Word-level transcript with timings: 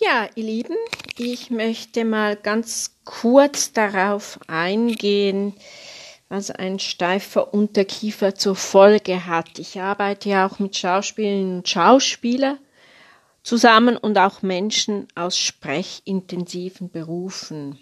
Ja, 0.00 0.28
ihr 0.36 0.44
Lieben, 0.44 0.76
ich 1.16 1.50
möchte 1.50 2.04
mal 2.04 2.36
ganz 2.36 3.00
kurz 3.04 3.72
darauf 3.72 4.38
eingehen, 4.46 5.54
was 6.28 6.52
ein 6.52 6.78
steifer 6.78 7.52
Unterkiefer 7.52 8.36
zur 8.36 8.54
Folge 8.54 9.26
hat. 9.26 9.58
Ich 9.58 9.80
arbeite 9.80 10.28
ja 10.28 10.46
auch 10.46 10.60
mit 10.60 10.76
Schauspielerinnen 10.76 11.56
und 11.56 11.68
Schauspielern 11.68 12.60
zusammen 13.42 13.96
und 13.96 14.18
auch 14.18 14.40
Menschen 14.42 15.08
aus 15.16 15.36
sprechintensiven 15.36 16.90
Berufen. 16.92 17.76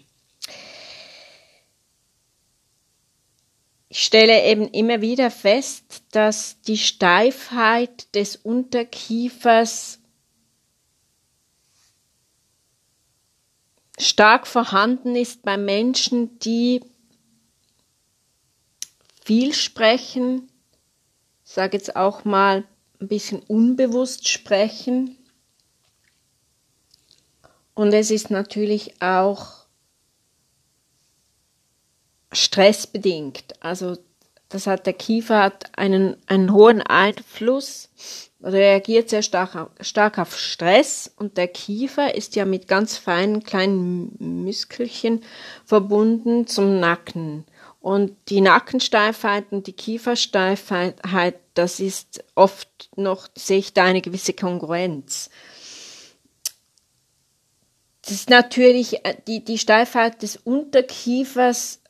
Ich 3.89 4.03
stelle 4.03 4.43
eben 4.43 4.67
immer 4.69 5.01
wieder 5.01 5.29
fest, 5.29 6.01
dass 6.13 6.61
die 6.61 6.79
Steifheit 6.79 8.15
des 8.15 8.37
Unterkiefers 8.37 9.99
stark 13.97 14.47
vorhanden 14.47 15.15
ist 15.15 15.41
bei 15.43 15.57
Menschen, 15.57 16.37
die 16.39 16.81
viel 19.23 19.53
sprechen, 19.53 20.49
sage 21.43 21.77
jetzt 21.77 21.95
auch 21.95 22.23
mal 22.23 22.63
ein 22.99 23.07
bisschen 23.07 23.39
unbewusst 23.41 24.27
sprechen. 24.27 25.17
Und 27.73 27.93
es 27.93 28.09
ist 28.09 28.31
natürlich 28.31 29.01
auch 29.01 29.65
stressbedingt. 32.31 33.55
Also 33.59 33.97
das 34.49 34.67
hat 34.67 34.85
der 34.85 34.93
Kiefer 34.93 35.41
hat 35.43 35.77
einen, 35.77 36.15
einen 36.27 36.53
hohen 36.53 36.81
Einfluss 36.81 37.89
reagiert 38.41 39.09
sehr 39.09 39.23
stark, 39.23 39.71
stark 39.81 40.19
auf 40.19 40.37
Stress 40.37 41.11
und 41.17 41.37
der 41.37 41.47
Kiefer 41.47 42.15
ist 42.15 42.35
ja 42.35 42.45
mit 42.45 42.67
ganz 42.67 42.97
feinen 42.97 43.43
kleinen 43.43 44.15
Muskelchen 44.19 45.23
verbunden 45.65 46.47
zum 46.47 46.79
Nacken. 46.79 47.45
Und 47.79 48.15
die 48.29 48.41
Nackensteifheit 48.41 49.45
und 49.51 49.67
die 49.67 49.73
Kiefersteifheit, 49.73 51.39
das 51.53 51.79
ist 51.79 52.23
oft 52.35 52.89
noch, 52.95 53.27
sehe 53.35 53.59
ich 53.59 53.73
da 53.73 53.85
eine 53.85 54.01
gewisse 54.01 54.33
Kongruenz. 54.33 55.29
Das 58.01 58.11
ist 58.11 58.29
natürlich, 58.29 59.05
äh, 59.05 59.15
die, 59.27 59.43
die 59.43 59.57
Steifheit 59.57 60.21
des 60.21 60.37
Unterkiefers 60.37 61.81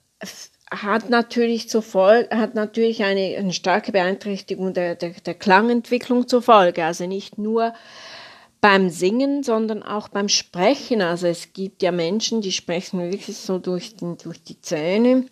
hat 0.71 1.09
natürlich 1.09 1.69
zur 1.69 1.81
Folge, 1.81 2.35
hat 2.35 2.55
natürlich 2.55 3.03
eine, 3.03 3.37
eine 3.37 3.53
starke 3.53 3.91
Beeinträchtigung 3.91 4.73
der, 4.73 4.95
der, 4.95 5.11
der 5.11 5.33
Klangentwicklung 5.33 6.27
zur 6.27 6.41
Folge. 6.41 6.83
Also 6.83 7.07
nicht 7.07 7.37
nur 7.37 7.73
beim 8.59 8.89
Singen, 8.89 9.43
sondern 9.43 9.83
auch 9.83 10.09
beim 10.09 10.29
Sprechen. 10.29 11.01
Also 11.01 11.27
es 11.27 11.53
gibt 11.53 11.83
ja 11.83 11.91
Menschen, 11.91 12.41
die 12.41 12.51
sprechen 12.51 12.99
wirklich 12.99 13.37
so 13.37 13.59
durch, 13.59 13.95
den, 13.95 14.17
durch 14.17 14.43
die 14.43 14.59
Zähne, 14.61 15.25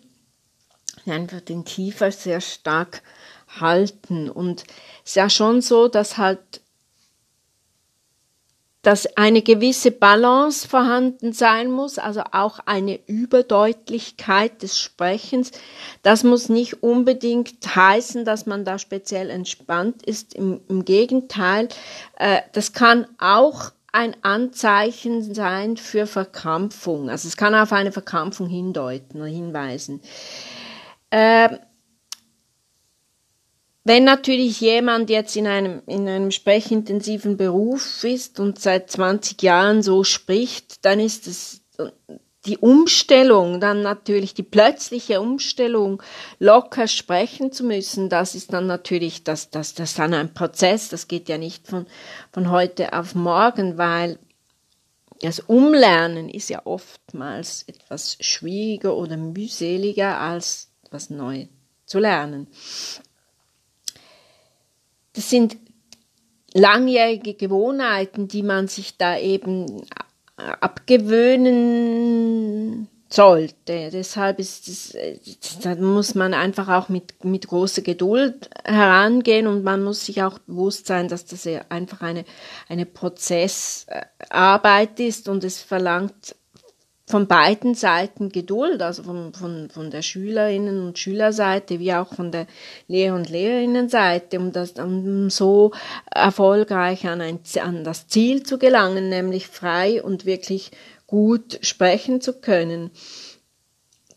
einfach 1.06 1.40
den 1.40 1.64
Kiefer 1.64 2.10
sehr 2.12 2.40
stark 2.40 3.02
halten. 3.48 4.30
Und 4.30 4.64
es 5.04 5.10
ist 5.10 5.16
ja 5.16 5.28
schon 5.28 5.60
so, 5.60 5.88
dass 5.88 6.16
halt 6.16 6.62
dass 8.86 9.16
eine 9.16 9.42
gewisse 9.42 9.90
Balance 9.90 10.68
vorhanden 10.68 11.32
sein 11.32 11.72
muss, 11.72 11.98
also 11.98 12.22
auch 12.30 12.60
eine 12.66 13.00
Überdeutlichkeit 13.08 14.62
des 14.62 14.78
Sprechens. 14.78 15.50
Das 16.04 16.22
muss 16.22 16.48
nicht 16.48 16.84
unbedingt 16.84 17.74
heißen, 17.74 18.24
dass 18.24 18.46
man 18.46 18.64
da 18.64 18.78
speziell 18.78 19.28
entspannt 19.30 20.04
ist. 20.04 20.34
Im, 20.34 20.60
im 20.68 20.84
Gegenteil, 20.84 21.66
äh, 22.16 22.42
das 22.52 22.74
kann 22.74 23.08
auch 23.18 23.72
ein 23.90 24.14
Anzeichen 24.22 25.34
sein 25.34 25.76
für 25.76 26.06
Verkrampfung. 26.06 27.10
Also 27.10 27.26
es 27.26 27.36
kann 27.36 27.56
auf 27.56 27.72
eine 27.72 27.90
Verkrampfung 27.90 28.46
hindeuten 28.46 29.20
oder 29.20 29.28
hinweisen. 29.28 30.00
Äh, 31.10 31.48
wenn 33.86 34.02
natürlich 34.02 34.60
jemand 34.60 35.10
jetzt 35.10 35.36
in 35.36 35.46
einem, 35.46 35.80
in 35.86 36.08
einem 36.08 36.32
sprechintensiven 36.32 37.36
Beruf 37.36 38.02
ist 38.02 38.40
und 38.40 38.58
seit 38.58 38.90
20 38.90 39.40
Jahren 39.42 39.80
so 39.80 40.02
spricht, 40.02 40.84
dann 40.84 40.98
ist 40.98 41.28
es 41.28 41.60
die 42.46 42.58
Umstellung, 42.58 43.60
dann 43.60 43.82
natürlich 43.82 44.34
die 44.34 44.42
plötzliche 44.42 45.20
Umstellung, 45.20 46.02
locker 46.40 46.88
sprechen 46.88 47.52
zu 47.52 47.62
müssen, 47.62 48.08
das 48.08 48.34
ist 48.34 48.52
dann 48.52 48.66
natürlich, 48.66 49.22
das, 49.22 49.50
das, 49.50 49.74
das 49.74 49.90
ist 49.90 49.98
dann 50.00 50.14
ein 50.14 50.34
Prozess, 50.34 50.88
das 50.88 51.06
geht 51.06 51.28
ja 51.28 51.38
nicht 51.38 51.68
von, 51.68 51.86
von 52.32 52.50
heute 52.50 52.92
auf 52.92 53.14
morgen, 53.14 53.78
weil 53.78 54.18
das 55.20 55.38
Umlernen 55.38 56.28
ist 56.28 56.50
ja 56.50 56.62
oftmals 56.64 57.62
etwas 57.68 58.18
schwieriger 58.20 58.96
oder 58.96 59.16
mühseliger 59.16 60.18
als 60.18 60.72
etwas 60.82 61.08
neu 61.08 61.46
zu 61.84 62.00
lernen 62.00 62.48
das 65.16 65.30
sind 65.30 65.56
langjährige 66.52 67.34
Gewohnheiten, 67.34 68.28
die 68.28 68.44
man 68.44 68.68
sich 68.68 68.96
da 68.96 69.18
eben 69.18 69.82
abgewöhnen 70.36 72.86
sollte. 73.08 73.90
Deshalb 73.90 74.38
ist 74.38 74.68
das, 74.68 74.96
da 75.62 75.74
muss 75.76 76.14
man 76.14 76.34
einfach 76.34 76.68
auch 76.68 76.88
mit, 76.88 77.24
mit 77.24 77.48
großer 77.48 77.82
Geduld 77.82 78.48
herangehen 78.64 79.46
und 79.46 79.64
man 79.64 79.82
muss 79.82 80.06
sich 80.06 80.22
auch 80.22 80.38
bewusst 80.40 80.86
sein, 80.86 81.08
dass 81.08 81.24
das 81.24 81.48
einfach 81.68 82.02
eine, 82.02 82.24
eine 82.68 82.84
Prozessarbeit 82.84 85.00
ist 85.00 85.28
und 85.28 85.44
es 85.44 85.62
verlangt 85.62 86.34
von 87.08 87.28
beiden 87.28 87.74
Seiten 87.74 88.30
Geduld, 88.30 88.82
also 88.82 89.04
von, 89.04 89.32
von, 89.32 89.70
von 89.70 89.90
der 89.90 90.02
Schülerinnen 90.02 90.84
und 90.84 90.98
Schülerseite 90.98 91.78
wie 91.78 91.94
auch 91.94 92.12
von 92.12 92.32
der 92.32 92.46
Lehrer- 92.88 93.14
und 93.14 93.28
Lehrerinnenseite, 93.28 94.38
um, 94.40 94.52
das, 94.52 94.72
um 94.72 95.30
so 95.30 95.70
erfolgreich 96.10 97.06
an, 97.06 97.20
ein, 97.20 97.38
an 97.62 97.84
das 97.84 98.08
Ziel 98.08 98.42
zu 98.42 98.58
gelangen, 98.58 99.08
nämlich 99.08 99.46
frei 99.46 100.02
und 100.02 100.26
wirklich 100.26 100.72
gut 101.06 101.60
sprechen 101.62 102.20
zu 102.20 102.32
können. 102.32 102.90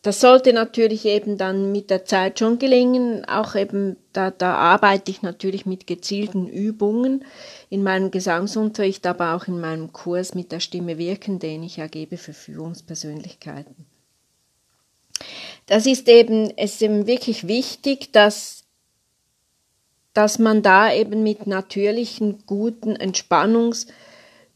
Das 0.01 0.21
sollte 0.21 0.53
natürlich 0.53 1.03
eben 1.05 1.37
dann 1.37 1.73
mit 1.73 1.89
der 1.89 2.05
Zeit 2.05 2.39
schon 2.39 2.57
gelingen. 2.57 3.25
Auch 3.25 3.55
eben, 3.55 3.97
da, 4.13 4.31
da 4.31 4.55
arbeite 4.55 5.11
ich 5.11 5.21
natürlich 5.21 5.65
mit 5.65 5.87
gezielten 5.87 6.47
Übungen 6.47 7.25
in 7.69 7.83
meinem 7.83 8.09
Gesangsunterricht, 8.09 9.05
aber 9.05 9.35
auch 9.35 9.47
in 9.47 9.59
meinem 9.59 9.91
Kurs 9.91 10.35
mit 10.35 10.53
der 10.53 10.61
Stimme 10.61 10.97
wirken, 10.97 11.39
den 11.39 11.63
ich 11.63 11.79
ergebe 11.79 12.15
für 12.15 12.33
Führungspersönlichkeiten. 12.33 13.85
Das 15.65 15.85
ist 15.85 16.07
eben, 16.07 16.53
es 16.55 16.75
ist 16.75 16.81
eben 16.81 17.05
wirklich 17.05 17.47
wichtig, 17.47 18.13
dass, 18.13 18.63
dass 20.13 20.39
man 20.39 20.63
da 20.63 20.93
eben 20.93 21.23
mit 21.23 21.45
natürlichen, 21.45 22.45
guten 22.45 22.95
Entspannungs- 22.95 23.87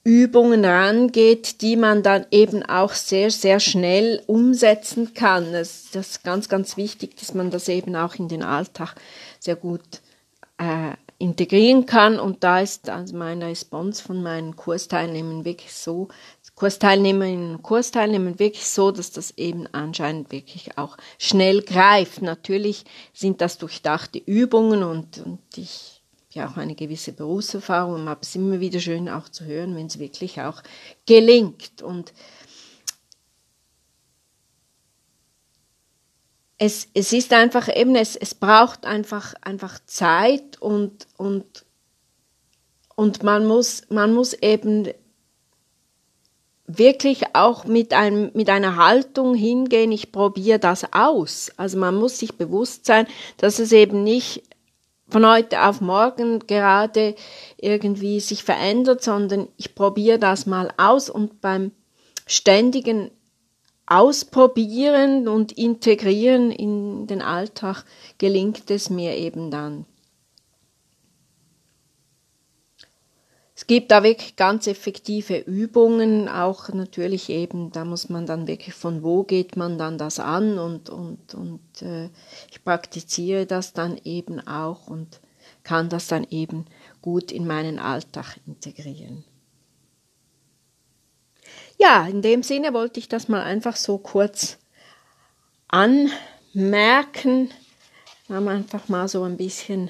Übungen 0.03 0.65
rangeht, 0.65 1.61
die 1.61 1.77
man 1.77 2.03
dann 2.03 2.25
eben 2.31 2.63
auch 2.63 2.93
sehr, 2.93 3.31
sehr 3.31 3.59
schnell 3.59 4.21
umsetzen 4.27 5.13
kann. 5.13 5.53
Das, 5.53 5.91
das 5.93 6.09
ist 6.11 6.23
ganz, 6.23 6.49
ganz 6.49 6.75
wichtig, 6.75 7.15
dass 7.17 7.33
man 7.33 7.51
das 7.51 7.69
eben 7.69 7.95
auch 7.95 8.15
in 8.15 8.27
den 8.27 8.43
Alltag 8.43 8.95
sehr 9.39 9.55
gut 9.55 10.01
äh, 10.57 10.91
integrieren 11.19 11.85
kann. 11.85 12.19
Und 12.19 12.43
da 12.43 12.59
ist 12.59 12.89
also 12.89 13.15
meine 13.15 13.47
Response 13.47 14.03
von 14.03 14.21
meinen 14.21 14.57
Kursteilnehmern 14.57 15.45
wirklich 15.45 15.73
so, 15.73 16.09
Kursteilnehmerinnen 16.55 17.55
und 17.55 17.63
Kursteilnehmern 17.63 18.37
wirklich 18.39 18.67
so, 18.67 18.91
dass 18.91 19.11
das 19.11 19.31
eben 19.37 19.67
anscheinend 19.71 20.31
wirklich 20.31 20.77
auch 20.77 20.97
schnell 21.17 21.61
greift. 21.61 22.21
Natürlich 22.21 22.85
sind 23.13 23.41
das 23.41 23.57
durchdachte 23.57 24.19
Übungen 24.19 24.83
und, 24.83 25.17
und 25.25 25.39
ich 25.55 25.92
ja 26.35 26.49
auch 26.49 26.57
eine 26.57 26.75
gewisse 26.75 27.13
Berufserfahrung, 27.13 28.07
aber 28.07 28.21
es 28.21 28.29
ist 28.29 28.35
immer 28.35 28.59
wieder 28.59 28.79
schön 28.79 29.09
auch 29.09 29.29
zu 29.29 29.45
hören, 29.45 29.75
wenn 29.75 29.87
es 29.87 29.99
wirklich 29.99 30.41
auch 30.41 30.61
gelingt. 31.05 31.81
Und 31.81 32.13
es, 36.57 36.87
es 36.93 37.13
ist 37.13 37.33
einfach 37.33 37.67
eben, 37.75 37.95
es, 37.95 38.15
es 38.15 38.35
braucht 38.35 38.85
einfach, 38.85 39.33
einfach 39.41 39.79
Zeit 39.85 40.61
und, 40.61 41.07
und, 41.17 41.65
und 42.95 43.23
man 43.23 43.45
muss, 43.45 43.83
man 43.89 44.13
muss 44.13 44.33
eben 44.33 44.87
wirklich 46.65 47.23
auch 47.33 47.65
mit, 47.65 47.93
einem, 47.93 48.31
mit 48.33 48.49
einer 48.49 48.77
Haltung 48.77 49.35
hingehen, 49.35 49.91
ich 49.91 50.11
probiere 50.11 50.59
das 50.59 50.93
aus. 50.93 51.51
Also 51.57 51.77
man 51.77 51.95
muss 51.95 52.19
sich 52.19 52.37
bewusst 52.37 52.85
sein, 52.85 53.07
dass 53.37 53.59
es 53.59 53.71
eben 53.71 54.03
nicht 54.03 54.43
von 55.13 55.29
heute 55.29 55.61
auf 55.61 55.79
morgen 55.79 56.39
gerade 56.39 57.15
irgendwie 57.57 58.19
sich 58.19 58.43
verändert, 58.43 59.03
sondern 59.03 59.47
ich 59.57 59.75
probiere 59.75 60.17
das 60.17 60.47
mal 60.47 60.73
aus 60.77 61.09
und 61.09 61.39
beim 61.39 61.71
ständigen 62.25 63.11
Ausprobieren 63.85 65.27
und 65.27 65.51
Integrieren 65.51 66.51
in 66.51 67.05
den 67.05 67.21
Alltag 67.21 67.83
gelingt 68.17 68.71
es 68.71 68.89
mir 68.89 69.15
eben 69.15 69.51
dann. 69.51 69.85
Es 73.63 73.67
gibt 73.67 73.91
da 73.91 74.03
wirklich 74.03 74.35
ganz 74.35 74.67
effektive 74.67 75.37
Übungen, 75.37 76.27
auch 76.27 76.67
natürlich 76.73 77.29
eben, 77.29 77.71
da 77.71 77.85
muss 77.85 78.09
man 78.09 78.25
dann 78.25 78.45
wirklich 78.45 78.75
von 78.75 79.03
wo 79.03 79.23
geht 79.23 79.55
man 79.55 79.77
dann 79.77 79.97
das 79.97 80.19
an 80.19 80.59
und, 80.59 80.89
und, 80.89 81.33
und 81.33 81.81
äh, 81.81 82.09
ich 82.51 82.61
praktiziere 82.65 83.45
das 83.45 83.71
dann 83.71 83.97
eben 84.03 84.45
auch 84.45 84.87
und 84.87 85.21
kann 85.63 85.87
das 85.87 86.07
dann 86.07 86.27
eben 86.29 86.65
gut 87.01 87.31
in 87.31 87.47
meinen 87.47 87.79
Alltag 87.79 88.35
integrieren. 88.45 89.23
Ja, 91.79 92.05
in 92.05 92.21
dem 92.21 92.43
Sinne 92.43 92.73
wollte 92.73 92.99
ich 92.99 93.07
das 93.07 93.29
mal 93.29 93.43
einfach 93.43 93.77
so 93.77 93.97
kurz 93.97 94.57
anmerken, 95.69 97.49
einfach 98.27 98.89
mal 98.89 99.07
so 99.07 99.23
ein 99.23 99.37
bisschen 99.37 99.89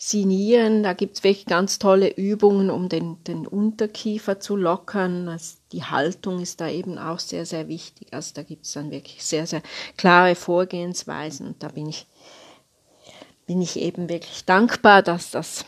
Sinieren, 0.00 0.84
da 0.84 0.92
gibt 0.92 1.16
es 1.16 1.24
wirklich 1.24 1.46
ganz 1.46 1.80
tolle 1.80 2.08
Übungen, 2.08 2.70
um 2.70 2.88
den, 2.88 3.22
den 3.24 3.48
Unterkiefer 3.48 4.38
zu 4.38 4.54
lockern. 4.54 5.28
Also 5.28 5.56
die 5.72 5.82
Haltung 5.82 6.40
ist 6.40 6.60
da 6.60 6.68
eben 6.68 6.98
auch 6.98 7.18
sehr, 7.18 7.44
sehr 7.44 7.66
wichtig. 7.66 8.14
Also 8.14 8.32
da 8.34 8.44
gibt 8.44 8.64
es 8.64 8.74
dann 8.74 8.92
wirklich 8.92 9.24
sehr, 9.24 9.48
sehr 9.48 9.60
klare 9.96 10.36
Vorgehensweisen 10.36 11.48
und 11.48 11.62
da 11.64 11.68
bin 11.68 11.88
ich, 11.88 12.06
bin 13.46 13.60
ich 13.60 13.76
eben 13.76 14.08
wirklich 14.08 14.44
dankbar, 14.44 15.02
dass 15.02 15.32
das 15.32 15.64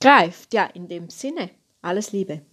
greift. 0.00 0.52
Ja, 0.52 0.64
in 0.64 0.88
dem 0.88 1.08
Sinne, 1.08 1.50
alles 1.80 2.10
Liebe. 2.10 2.42